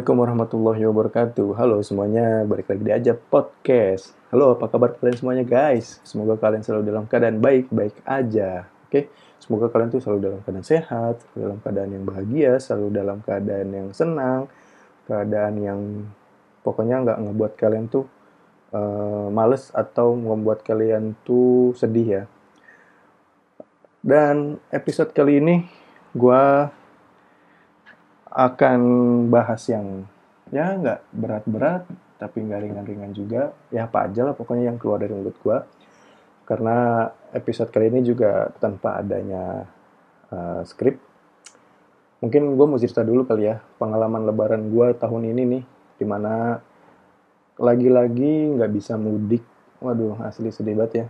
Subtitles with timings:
[0.00, 1.48] Assalamualaikum warahmatullahi wabarakatuh.
[1.60, 4.16] Halo semuanya, balik lagi di Aja Podcast.
[4.32, 6.00] Halo, apa kabar kalian semuanya guys?
[6.08, 8.64] Semoga kalian selalu dalam keadaan baik-baik aja.
[8.88, 13.68] Oke, semoga kalian tuh selalu dalam keadaan sehat, dalam keadaan yang bahagia, selalu dalam keadaan
[13.76, 14.48] yang senang,
[15.04, 15.80] keadaan yang
[16.64, 18.08] pokoknya nggak ngebuat kalian tuh
[18.72, 22.22] uh, males atau membuat kalian tuh sedih ya.
[24.00, 25.68] Dan episode kali ini
[26.16, 26.44] gue
[28.30, 28.80] akan
[29.26, 30.06] bahas yang
[30.54, 31.82] ya nggak berat-berat
[32.18, 33.50] tapi nggak ringan-ringan juga.
[33.74, 35.58] Ya apa aja lah pokoknya yang keluar dari mulut gue
[36.46, 39.66] karena episode kali ini juga tanpa adanya
[40.30, 40.98] uh, skrip.
[42.20, 45.64] Mungkin gue mau cerita dulu kali ya pengalaman lebaran gue tahun ini nih
[45.98, 46.60] di mana
[47.58, 49.42] lagi-lagi nggak bisa mudik.
[49.80, 51.06] Waduh asli sedih banget ya.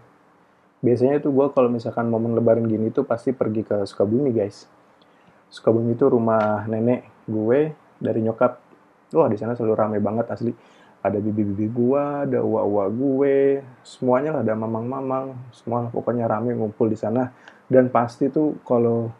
[0.80, 4.79] Biasanya tuh gue kalau misalkan momen lebaran gini tuh pasti pergi ke Sukabumi guys
[5.50, 8.62] Sukabumi itu rumah nenek gue dari nyokap.
[9.10, 10.54] Wah di sana selalu rame banget asli.
[11.00, 16.94] Ada bibi-bibi gue, ada uwa-uwa gue, semuanya lah ada mamang-mamang, semua pokoknya rame ngumpul di
[16.94, 17.32] sana.
[17.66, 19.10] Dan pasti tuh kalau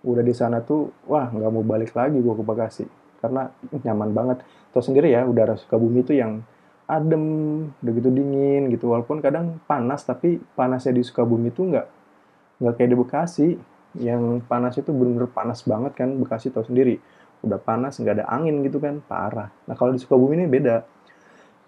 [0.00, 2.84] udah di sana tuh, wah nggak mau balik lagi gue ke Bekasi
[3.20, 4.38] karena nyaman banget.
[4.72, 6.40] Tahu sendiri ya udara Sukabumi itu yang
[6.88, 7.24] adem,
[7.78, 8.90] udah gitu dingin gitu.
[8.90, 11.86] Walaupun kadang panas, tapi panasnya di Sukabumi itu nggak
[12.64, 13.48] nggak kayak di Bekasi
[13.98, 17.02] yang panas itu bener-bener panas banget kan Bekasi tahu sendiri.
[17.42, 19.50] Udah panas nggak ada angin gitu kan parah.
[19.66, 20.84] Nah kalau di Sukabumi ini beda.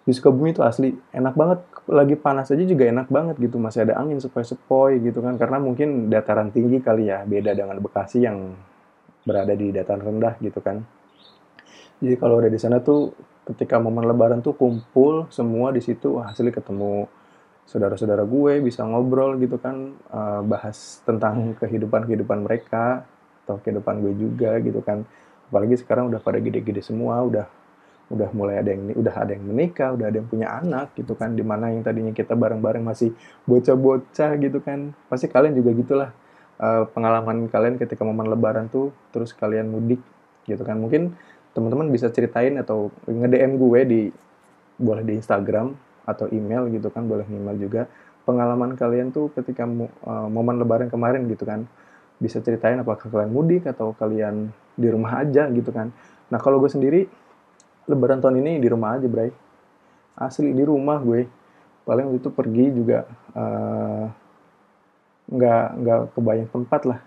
[0.03, 1.59] Di Sukabumi itu asli enak banget.
[1.91, 5.35] Lagi panas aja juga enak banget gitu masih ada angin sepoi-sepoi gitu kan.
[5.41, 8.55] Karena mungkin dataran tinggi kali ya beda dengan Bekasi yang
[9.27, 10.83] berada di dataran rendah gitu kan.
[12.03, 17.07] Jadi kalau udah di sana tuh ketika momen lebaran tuh kumpul semua di situ ketemu
[17.67, 23.07] saudara-saudara gue bisa ngobrol gitu kan uh, bahas tentang kehidupan-kehidupan mereka
[23.47, 25.07] atau kehidupan gue juga gitu kan.
[25.51, 27.47] Apalagi sekarang udah pada gede-gede semua udah
[28.13, 31.33] udah mulai ada yang udah ada yang menikah udah ada yang punya anak gitu kan.
[31.33, 33.15] Di mana yang tadinya kita bareng-bareng masih
[33.47, 34.93] bocah-bocah gitu kan.
[35.07, 36.11] Pasti kalian juga gitulah
[36.61, 40.03] uh, pengalaman kalian ketika momen lebaran tuh terus kalian mudik
[40.45, 40.77] gitu kan.
[40.77, 41.15] Mungkin
[41.53, 44.01] teman-teman bisa ceritain atau nge-DM gue di
[44.81, 47.89] boleh di Instagram atau email gitu kan boleh email juga.
[48.23, 51.67] Pengalaman kalian tuh ketika uh, momen lebaran kemarin gitu kan
[52.23, 55.91] bisa ceritain apakah kalian mudik atau kalian di rumah aja gitu kan.
[56.31, 57.11] Nah kalau gue sendiri
[57.91, 59.35] lebaran tahun ini di rumah aja bray.
[60.15, 61.27] Asli di rumah gue.
[61.83, 64.07] Paling waktu itu pergi juga uh,
[65.33, 67.01] nggak nggak kebayang tempat lah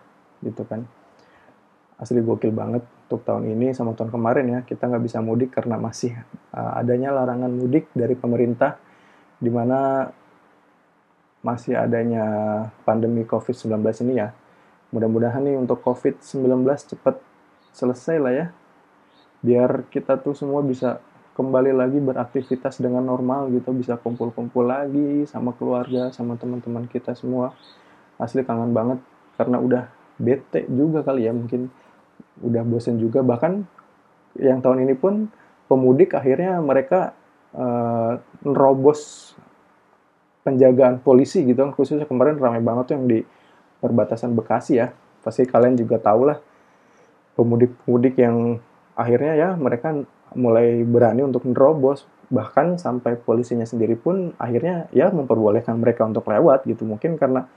[0.43, 0.83] gitu kan.
[1.95, 4.59] Asli gokil banget untuk tahun ini sama tahun kemarin ya.
[4.67, 6.11] Kita nggak bisa mudik karena masih
[6.51, 8.75] uh, adanya larangan mudik dari pemerintah
[9.39, 10.09] di mana
[11.45, 12.25] masih adanya
[12.81, 14.33] pandemi COVID-19 ini ya.
[14.89, 17.21] Mudah-mudahan nih untuk COVID-19 cepat
[17.75, 18.45] selesai lah ya.
[19.45, 20.97] Biar kita tuh semua bisa
[21.35, 27.53] kembali lagi beraktivitas dengan normal gitu, bisa kumpul-kumpul lagi sama keluarga, sama teman-teman kita semua.
[28.15, 29.03] Asli kangen banget
[29.35, 29.83] karena udah
[30.15, 31.67] bete juga kali ya, mungkin
[32.39, 33.19] udah bosen juga.
[33.21, 33.67] Bahkan
[34.39, 35.27] yang tahun ini pun
[35.67, 37.11] pemudik akhirnya mereka
[37.55, 38.19] uh,
[40.45, 43.19] penjagaan polisi gitu kan khususnya kemarin ramai banget tuh yang di
[43.81, 44.93] perbatasan Bekasi ya.
[45.25, 46.37] Pasti kalian juga tahu lah
[47.33, 48.61] pemudik-pemudik yang
[48.93, 50.05] akhirnya ya mereka
[50.37, 52.05] mulai berani untuk nerobos.
[52.29, 56.85] Bahkan sampai polisinya sendiri pun akhirnya ya memperbolehkan mereka untuk lewat gitu.
[56.85, 57.49] Mungkin karena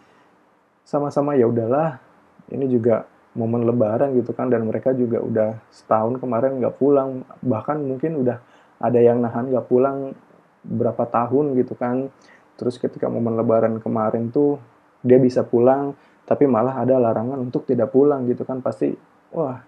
[0.88, 2.00] sama-sama ya udahlah
[2.48, 3.04] ini juga
[3.36, 7.20] momen lebaran gitu kan dan mereka juga udah setahun kemarin nggak pulang.
[7.44, 8.40] Bahkan mungkin udah
[8.78, 10.14] ada yang nahan nggak pulang
[10.62, 12.10] berapa tahun gitu kan.
[12.58, 14.58] Terus ketika momen lebaran kemarin tuh
[15.02, 15.94] dia bisa pulang
[16.26, 18.62] tapi malah ada larangan untuk tidak pulang gitu kan.
[18.62, 18.94] Pasti
[19.34, 19.58] wah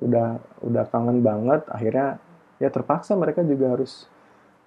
[0.00, 1.64] udah udah kangen banget.
[1.68, 2.20] Akhirnya
[2.60, 4.08] ya terpaksa mereka juga harus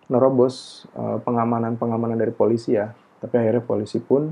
[0.05, 2.93] nerobos uh, pengamanan-pengamanan dari polisi ya.
[3.21, 4.29] Tapi akhirnya polisi pun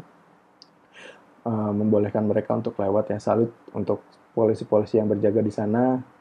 [1.45, 3.17] uh, membolehkan mereka untuk lewat ya.
[3.17, 6.12] Salut untuk polisi-polisi yang berjaga di sana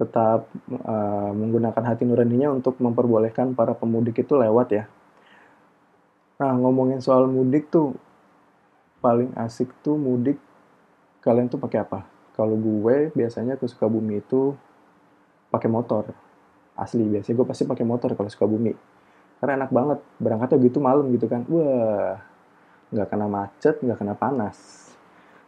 [0.00, 4.84] tetap uh, menggunakan hati nuraninya untuk memperbolehkan para pemudik itu lewat ya
[6.40, 7.92] Nah, ngomongin soal mudik tuh
[9.04, 10.40] paling asik tuh mudik
[11.20, 12.08] kalian tuh pakai apa?
[12.32, 14.56] Kalau gue biasanya ke Sukabumi itu
[15.52, 16.08] pakai motor.
[16.72, 18.72] Asli biasanya gue pasti pakai motor kalau Sukabumi.
[19.36, 21.44] Karena enak banget berangkatnya gitu malam gitu kan.
[21.44, 22.16] Wah,
[22.88, 24.56] nggak kena macet, nggak kena panas.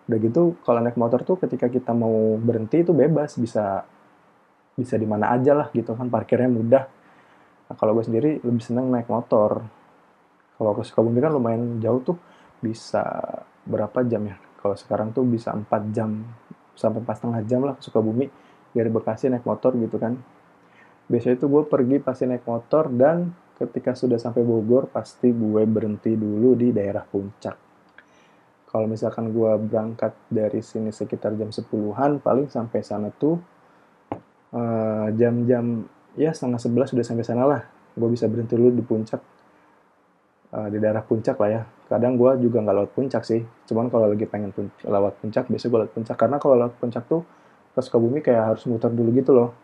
[0.05, 3.89] Udah gitu kalau naik motor tuh ketika kita mau berhenti itu bebas bisa
[4.82, 6.84] bisa di mana aja lah gitu kan parkirnya mudah.
[7.70, 9.62] Nah, kalau gue sendiri lebih seneng naik motor
[10.58, 12.19] kalau ke Sukabumi kan lumayan jauh tuh
[12.58, 13.02] bisa
[13.62, 14.37] berapa jam ya?
[14.58, 16.23] Kalau sekarang tuh bisa 4 jam
[16.75, 18.26] sampai 4 setengah jam lah ke Sukabumi
[18.75, 20.19] dari Bekasi naik motor gitu kan.
[21.02, 26.14] biasanya itu gue pergi pasti naik motor dan ketika sudah sampai Bogor pasti gue berhenti
[26.14, 27.73] dulu di daerah puncak
[28.73, 33.37] kalau misalkan gue berangkat dari sini sekitar jam 10-an paling sampai sana tuh
[35.17, 37.61] jam-jam uh, ya setengah sebelas sudah sampai sana lah.
[37.97, 39.21] Gue bisa berhenti dulu di puncak.
[40.53, 41.63] Uh, di daerah puncak lah ya.
[41.89, 43.41] Kadang gue juga nggak lewat puncak sih.
[43.65, 46.17] Cuman kalau lagi pengen pun lewat puncak biasanya gue lewat puncak.
[46.21, 47.25] Karena kalau lewat puncak tuh
[47.73, 49.57] ke Sukabumi kayak harus muter dulu gitu loh.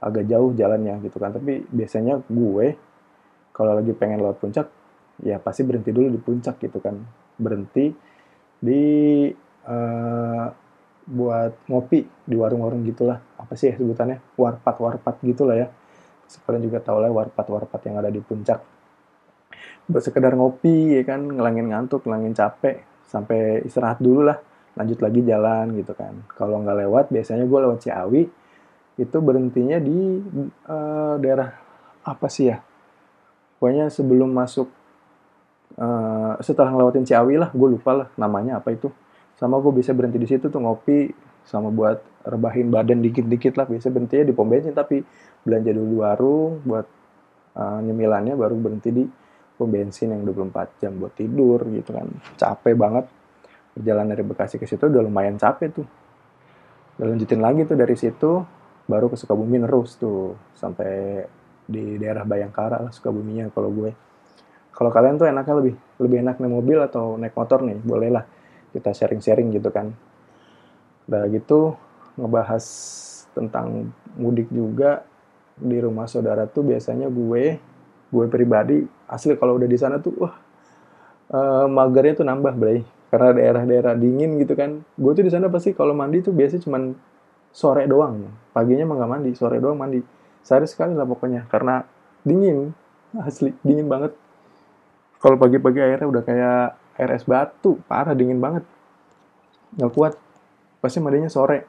[0.00, 1.32] Agak jauh jalannya gitu kan.
[1.32, 2.66] Tapi biasanya gue
[3.56, 4.68] kalau lagi pengen lewat puncak
[5.20, 7.00] ya pasti berhenti dulu di puncak gitu kan.
[7.40, 7.88] Berhenti
[8.60, 8.84] di
[9.64, 10.46] uh,
[11.10, 13.18] buat ngopi di warung-warung gitulah.
[13.34, 14.22] Apa sih ya sebutannya?
[14.38, 15.66] Warpat warpat gitulah ya.
[16.30, 18.62] Sekalian juga tahu lah warpat warpat yang ada di puncak.
[19.90, 21.26] Buat sekedar ngopi ya kan?
[21.26, 22.86] Ngelangin ngantuk ngelangin capek.
[23.10, 24.38] Sampai istirahat dulu lah.
[24.78, 26.14] Lanjut lagi jalan gitu kan.
[26.38, 28.22] Kalau nggak lewat biasanya gue lewat Ciawi.
[28.94, 30.22] Itu berhentinya di
[30.70, 31.50] uh, daerah
[32.06, 32.62] apa sih ya?
[33.58, 34.70] Pokoknya sebelum masuk
[35.74, 37.50] uh, setelah ngelewatin Ciawi lah.
[37.50, 38.86] Gue lupa lah namanya apa itu
[39.40, 41.08] sama gue bisa berhenti di situ tuh ngopi
[41.48, 41.96] sama buat
[42.28, 43.64] rebahin badan dikit-dikit lah.
[43.64, 45.00] Biasa berhentinya di pom bensin tapi
[45.40, 46.84] belanja dulu warung buat
[47.56, 49.04] uh, nyemilannya baru berhenti di
[49.56, 52.04] pom bensin yang 24 jam buat tidur gitu kan.
[52.36, 53.08] Capek banget.
[53.72, 55.86] Perjalanan dari Bekasi ke situ udah lumayan capek tuh.
[57.00, 58.44] Udah lanjutin lagi tuh dari situ
[58.84, 60.36] baru ke Sukabumi terus tuh.
[60.52, 61.24] Sampai
[61.64, 63.96] di daerah Bayangkara lah Sukabuminya kalau gue.
[64.76, 67.80] Kalau kalian tuh enaknya lebih lebih enak naik mobil atau naik motor nih?
[67.80, 68.24] Bolehlah
[68.72, 69.92] kita sharing-sharing gitu kan.
[71.10, 71.74] Udah gitu
[72.18, 72.64] ngebahas
[73.34, 75.06] tentang mudik juga
[75.54, 77.60] di rumah saudara tuh biasanya gue
[78.10, 80.34] gue pribadi asli kalau udah di sana tuh wah
[81.30, 82.80] uh, magernya tuh nambah bray.
[83.10, 84.86] Karena daerah-daerah dingin gitu kan.
[84.94, 86.82] Gue tuh di sana pasti kalau mandi tuh biasanya cuman
[87.50, 88.30] sore doang.
[88.54, 89.98] Paginya mah nggak mandi sore doang mandi.
[90.46, 91.82] Sehari sekali lah pokoknya karena
[92.22, 92.70] dingin
[93.18, 94.14] asli dingin banget.
[95.20, 98.64] Kalau pagi-pagi airnya udah kayak air es batu parah dingin banget.
[99.76, 100.12] Nggak kuat.
[100.80, 101.66] Pasti mandinya sore.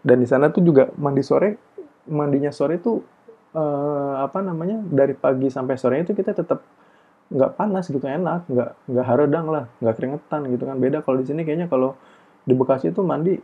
[0.00, 1.60] Dan di sana tuh juga mandi sore
[2.08, 3.04] mandinya sore tuh
[3.52, 6.64] eh, apa namanya dari pagi sampai sore itu kita tetap
[7.30, 8.48] nggak panas gitu enak.
[8.48, 10.76] Nggak nggak haredang lah nggak keringetan gitu kan.
[10.80, 11.98] Beda kalau di sini kayaknya kalau
[12.46, 13.36] di Bekasi itu mandi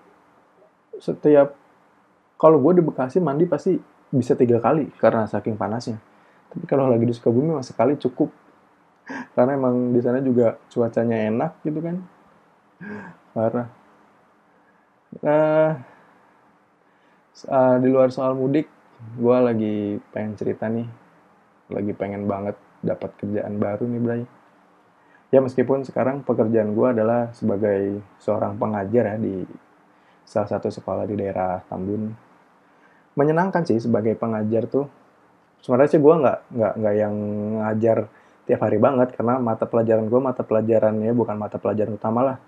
[0.96, 1.52] setiap
[2.40, 3.76] kalau gue di Bekasi mandi pasti
[4.12, 6.00] bisa tiga kali karena saking panasnya.
[6.52, 8.32] Tapi kalau lagi di Sukabumi mas sekali cukup
[9.06, 11.96] karena emang di sana juga cuacanya enak gitu kan
[13.32, 13.68] parah
[15.22, 15.72] uh,
[17.46, 18.66] uh, di luar soal mudik
[19.16, 19.76] gue lagi
[20.10, 20.88] pengen cerita nih
[21.70, 22.56] lagi pengen banget
[22.86, 24.22] dapat kerjaan baru nih Bray.
[25.34, 29.42] Ya meskipun sekarang pekerjaan gue adalah sebagai seorang pengajar ya di
[30.22, 32.14] salah satu sekolah di daerah Tambun.
[33.18, 34.86] Menyenangkan sih sebagai pengajar tuh.
[35.58, 37.14] Sebenarnya sih gue nggak nggak nggak yang
[37.58, 37.98] ngajar
[38.46, 42.38] tiap hari banget karena mata pelajaran gue mata pelajarannya bukan mata pelajaran utama lah.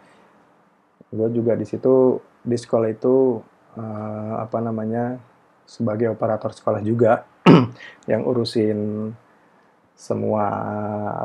[1.11, 3.43] Gue juga di situ di sekolah itu
[3.75, 5.19] uh, apa namanya
[5.67, 7.27] sebagai operator sekolah juga
[8.11, 9.11] yang urusin
[9.99, 10.47] semua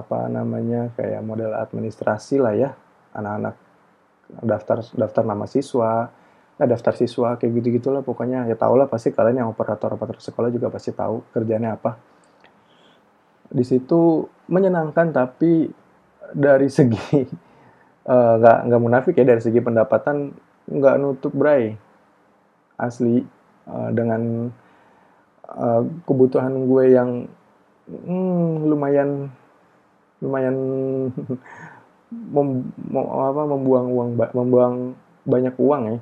[0.01, 2.69] apa namanya kayak model administrasi lah ya.
[3.13, 3.55] Anak-anak
[4.41, 6.09] daftar daftar nama siswa
[6.57, 8.49] eh, daftar siswa kayak gitu gitulah pokoknya.
[8.49, 12.12] Ya tau lah pasti kalian yang operator operator sekolah juga pasti tahu kerjanya apa
[13.53, 15.69] di situ menyenangkan tapi
[16.33, 17.21] dari segi
[18.09, 20.33] eh, nggak uh, nggak munafik ya dari segi pendapatan
[20.67, 21.77] nggak nutup bray.
[22.73, 23.21] Asli
[23.69, 24.49] uh, dengan
[25.45, 27.29] uh, kebutuhan gue yang
[27.87, 29.29] hmm, lumayan
[30.23, 30.55] lumayan
[32.33, 32.47] mem,
[32.89, 34.75] mem, apa, membuang uang membuang
[35.23, 35.97] banyak uang ya.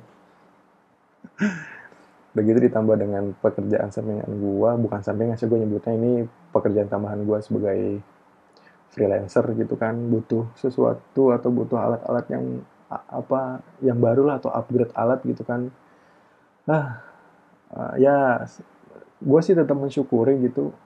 [2.40, 7.40] Begitu ditambah dengan pekerjaan sampingan gua bukan sampingan sih gua nyebutnya ini pekerjaan tambahan gua
[7.40, 7.98] sebagai
[8.92, 12.44] freelancer gitu kan butuh sesuatu atau butuh alat-alat yang
[12.92, 15.72] apa yang baru lah atau upgrade alat gitu kan.
[16.68, 17.00] Ah
[17.96, 18.44] ya
[19.22, 20.76] gue sih tetap mensyukuri gitu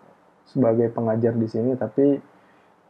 [0.47, 2.23] sebagai pengajar di sini tapi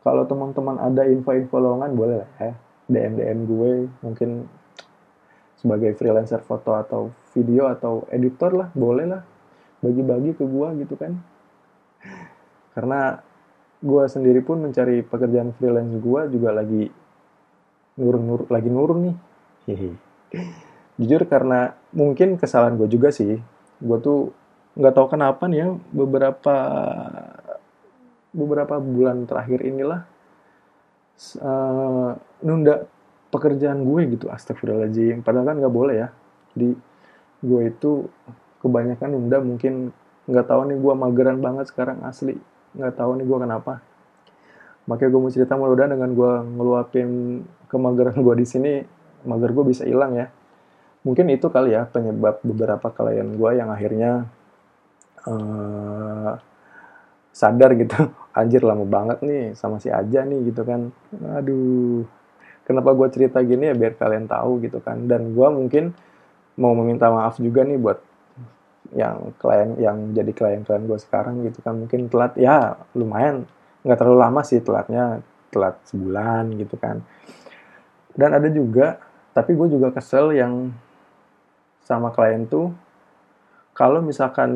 [0.04, 2.52] kalau teman-teman ada info-info lowongan boleh lah ya
[2.86, 3.72] DM DM gue
[4.04, 4.44] mungkin
[5.56, 9.22] sebagai freelancer foto atau video atau editor lah boleh lah
[9.80, 11.16] bagi-bagi ke gue gitu kan
[12.76, 13.24] karena
[13.80, 16.84] gue sendiri pun mencari pekerjaan freelance gue juga lagi
[17.96, 19.16] nurun nur lagi nurun nih.
[19.66, 19.90] Hehe.
[20.96, 23.40] jujur karena mungkin kesalahan gue juga sih.
[23.80, 24.36] Gue tuh
[24.76, 26.56] nggak tahu kenapa nih ya beberapa
[28.36, 30.04] beberapa bulan terakhir inilah
[31.40, 32.12] uh,
[32.44, 32.84] nunda
[33.32, 35.24] pekerjaan gue gitu astagfirullahaladzim.
[35.24, 36.08] Padahal kan nggak boleh ya.
[36.52, 36.76] Di
[37.40, 38.08] gue itu
[38.60, 39.92] kebanyakan nunda mungkin
[40.26, 42.36] nggak tahu nih gue mageran banget sekarang asli
[42.76, 43.72] nggak tahu nih gue kenapa.
[44.86, 47.08] Makanya gue mau cerita mudah dengan gue ngeluapin
[47.66, 48.72] kemageran gue di sini
[49.26, 50.30] mager gue bisa hilang ya.
[51.02, 54.30] Mungkin itu kali ya penyebab beberapa klien gue yang akhirnya
[55.26, 56.38] uh,
[57.34, 57.98] sadar gitu.
[58.38, 60.94] Anjir lama banget nih sama si aja nih gitu kan.
[61.34, 62.06] Aduh
[62.66, 65.10] kenapa gue cerita gini ya biar kalian tahu gitu kan.
[65.10, 65.96] Dan gue mungkin
[66.56, 67.98] mau meminta maaf juga nih buat
[68.94, 71.74] yang klien yang jadi klien-klien gue sekarang gitu kan.
[71.74, 73.48] Mungkin telat ya lumayan.
[73.82, 77.02] Nggak terlalu lama sih telatnya telat sebulan gitu kan.
[78.12, 79.00] Dan ada juga
[79.36, 80.72] tapi gue juga kesel yang
[81.84, 82.72] sama klien tuh
[83.76, 84.50] kalau misalkan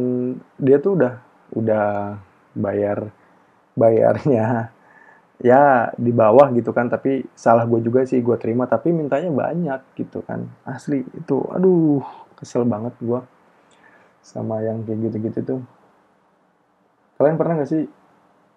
[0.56, 1.14] dia tuh udah
[1.52, 2.16] udah
[2.56, 3.12] bayar
[3.76, 4.72] bayarnya
[5.40, 6.88] ya di bawah gitu kan.
[6.88, 10.48] Tapi salah gue juga sih gue terima tapi mintanya banyak gitu kan.
[10.64, 12.04] Asli itu aduh
[12.40, 13.20] kesel banget gue
[14.20, 15.60] sama yang kayak gitu-gitu tuh.
[17.20, 17.84] Kalian pernah gak sih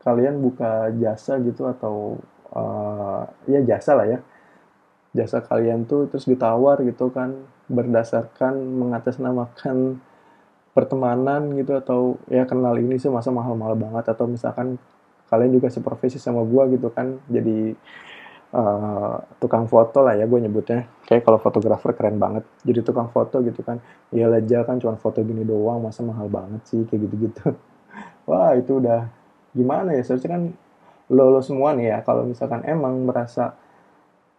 [0.03, 2.20] kalian buka jasa gitu atau
[2.51, 4.20] uh, ya jasa lah ya.
[5.13, 10.01] Jasa kalian tuh terus ditawar gitu kan berdasarkan mengatasnamakan
[10.74, 14.82] pertemanan gitu atau ya kenal ini sih masa mahal-mahal banget atau misalkan
[15.29, 17.77] kalian juga seprofesi sama gua gitu kan jadi
[18.53, 20.86] uh, tukang foto lah ya gue nyebutnya.
[21.10, 22.45] Kayak kalau fotografer keren banget.
[22.62, 23.81] Jadi tukang foto gitu kan.
[24.13, 26.86] Ya aja kan cuma foto gini doang masa mahal banget sih?
[26.86, 27.57] Kayak gitu-gitu.
[28.29, 29.10] Wah itu udah
[29.51, 30.05] gimana ya?
[30.05, 30.43] Seharusnya kan
[31.12, 33.57] lo, lo semua nih ya kalau misalkan emang merasa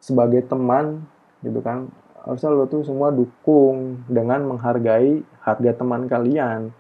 [0.01, 1.05] sebagai teman
[1.45, 1.89] gitu kan
[2.25, 6.73] harusnya lo tuh semua dukung dengan menghargai harga teman kalian.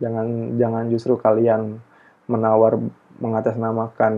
[0.00, 1.80] Jangan jangan justru kalian
[2.28, 2.80] menawar
[3.16, 4.14] mengatasnamakan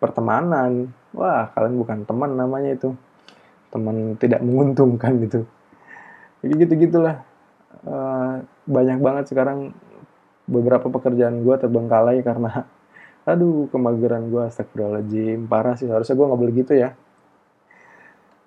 [0.00, 0.88] pertemanan.
[1.12, 2.96] Wah kalian bukan teman namanya itu.
[3.70, 5.46] Teman tidak menguntungkan gitu
[6.40, 7.20] jadi gitu gitulah
[7.84, 9.76] uh, banyak banget sekarang
[10.48, 12.64] beberapa pekerjaan gue terbengkalai karena
[13.30, 15.44] aduh kemageran gue astagfirullahaladzim.
[15.46, 15.86] Parah sih.
[15.86, 16.90] Harusnya gue nggak boleh gitu ya.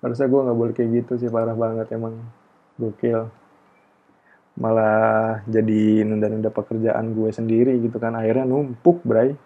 [0.02, 1.30] Harusnya gue nggak boleh kayak gitu sih.
[1.30, 2.18] Parah banget emang.
[2.74, 3.30] Gokil.
[4.58, 8.18] Malah jadi nunda-nunda pekerjaan gue sendiri gitu kan.
[8.18, 9.38] Akhirnya numpuk bray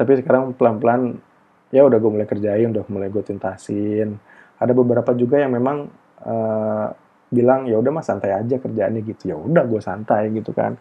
[0.00, 1.20] tapi sekarang pelan-pelan
[1.68, 4.16] ya udah gue mulai kerjain udah mulai gue tuntasin.
[4.56, 5.92] Ada beberapa juga yang memang
[6.24, 6.88] uh,
[7.28, 9.28] bilang ya udah mas santai aja kerjaannya gitu.
[9.28, 10.80] Ya udah gue santai gitu kan.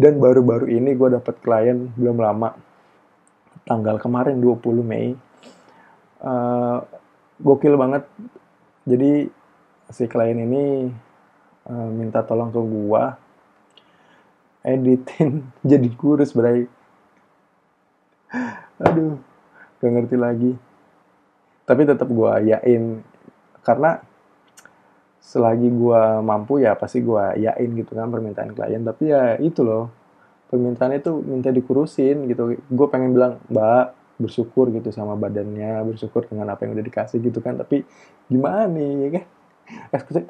[0.00, 2.56] Dan baru-baru ini gue dapet klien belum lama.
[3.68, 5.12] Tanggal kemarin 20 Mei.
[6.24, 6.80] Uh,
[7.44, 8.08] gokil banget.
[8.88, 9.28] Jadi
[9.92, 10.88] si klien ini
[11.68, 13.16] uh, minta tolong ke gua
[14.64, 16.68] editin jadi kurus berai
[18.80, 19.16] aduh
[19.80, 20.52] gak ngerti lagi.
[21.68, 23.04] Tapi tetap gua yain
[23.60, 24.00] karena
[25.20, 28.80] selagi gua mampu ya pasti gua yain gitu kan permintaan klien.
[28.80, 29.92] Tapi ya itu loh
[30.48, 32.56] permintaan itu minta dikurusin gitu.
[32.72, 37.38] Gue pengen bilang mbak bersyukur gitu sama badannya bersyukur dengan apa yang udah dikasih gitu
[37.44, 37.60] kan.
[37.60, 37.84] Tapi
[38.32, 39.24] gimana nih ya kan?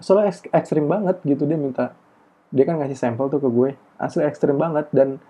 [0.02, 1.94] Soalnya ekstrim banget gitu dia minta.
[2.50, 3.70] Dia kan ngasih sampel tuh ke gue.
[3.96, 5.22] Asli ekstrim banget dan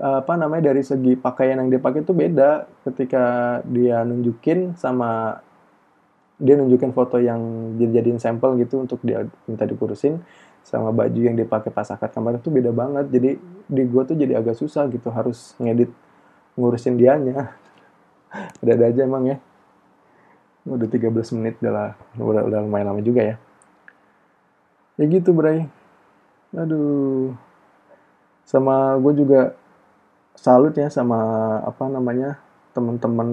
[0.00, 2.68] apa namanya dari segi pakaian yang dia pakai tuh beda.
[2.84, 5.40] Ketika dia nunjukin sama
[6.40, 10.24] dia nunjukin foto yang dijadiin sampel gitu untuk dia minta dikurusin
[10.64, 13.12] sama baju yang dipakai pas akad kemarin tuh beda banget.
[13.12, 13.30] Jadi
[13.68, 15.92] di gue tuh jadi agak susah gitu harus ngedit
[16.56, 17.52] ngurusin dianya.
[18.64, 19.36] Udah ada aja emang ya.
[20.64, 23.36] Udah 13 menit udah udah, udah lumayan lama juga ya.
[25.00, 25.64] Ya gitu Bray.
[26.52, 27.32] Aduh.
[28.44, 29.56] Sama gue juga
[30.34, 31.18] salut ya sama
[31.66, 32.38] apa namanya
[32.70, 33.28] teman-teman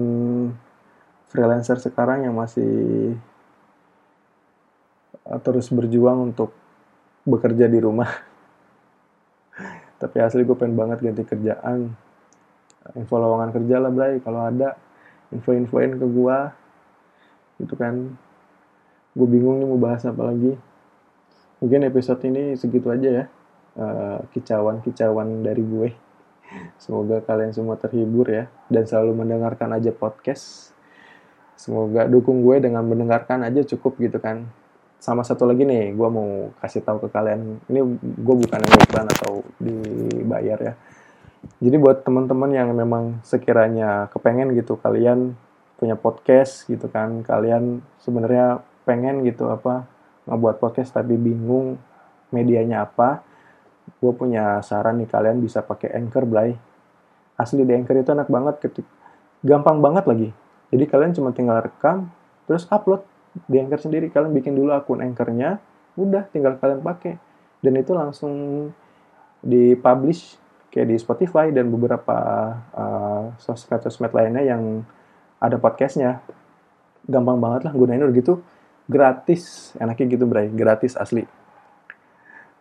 [1.30, 3.14] freelancer sekarang yang masih
[5.44, 6.56] terus berjuang untuk
[7.28, 8.08] bekerja di rumah.
[10.00, 11.92] Tapi asli gue pengen banget ganti kerjaan.
[12.96, 14.80] Info lowongan kerja lah Bray kalau ada
[15.28, 16.38] info-infoin ke gue
[17.60, 18.16] gitu kan.
[19.12, 20.56] Gue bingung nih mau bahas apa lagi.
[21.60, 23.24] Mungkin episode ini segitu aja ya
[23.76, 26.07] uh, kicauan-kicauan dari gue
[26.80, 30.72] semoga kalian semua terhibur ya dan selalu mendengarkan aja podcast.
[31.58, 34.46] Semoga dukung gue dengan mendengarkan aja cukup gitu kan.
[34.98, 37.58] Sama satu lagi nih gue mau kasih tahu ke kalian.
[37.66, 40.74] Ini gue bukan yang iklan atau dibayar ya.
[41.58, 45.34] Jadi buat teman-teman yang memang sekiranya kepengen gitu kalian
[45.78, 47.22] punya podcast gitu kan.
[47.22, 49.84] Kalian sebenarnya pengen gitu apa
[50.28, 51.76] ngebuat podcast tapi bingung
[52.32, 53.24] medianya apa
[53.88, 56.52] gue punya saran nih kalian bisa pakai anchor Blay.
[57.38, 58.86] Asli di anchor itu enak banget ketik
[59.42, 60.28] gampang banget lagi.
[60.68, 62.10] Jadi kalian cuma tinggal rekam
[62.44, 63.04] terus upload
[63.46, 64.10] di Anchor sendiri.
[64.12, 65.62] Kalian bikin dulu akun Anchornya
[65.96, 67.16] udah tinggal kalian pakai.
[67.64, 68.32] Dan itu langsung
[69.40, 70.36] dipublish
[70.68, 72.18] kayak di Spotify dan beberapa
[72.74, 74.84] uh, sosmed-sosmed lainnya yang
[75.40, 76.20] ada podcastnya.
[77.08, 78.44] Gampang banget lah gunain udah gitu
[78.88, 81.28] gratis enaknya gitu bray gratis asli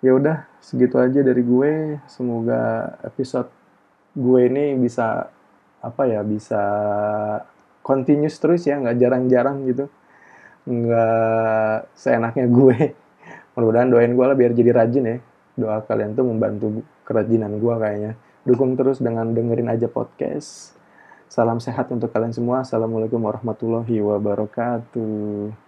[0.02, 2.02] ya udah segitu aja dari gue.
[2.10, 3.50] Semoga episode
[4.18, 5.30] gue ini bisa
[5.78, 6.62] apa ya bisa
[7.86, 9.86] continuous terus ya nggak jarang-jarang gitu.
[10.68, 12.78] Nggak seenaknya gue.
[13.58, 15.18] Mudah-mudahan doain gue lah biar jadi rajin ya.
[15.58, 18.12] Doa kalian tuh membantu kerajinan gue kayaknya.
[18.46, 20.78] Dukung terus dengan dengerin aja podcast.
[21.28, 22.64] Salam sehat untuk kalian semua.
[22.64, 25.67] Assalamualaikum warahmatullahi wabarakatuh.